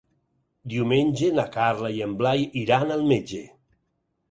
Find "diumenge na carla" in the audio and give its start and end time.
0.71-1.93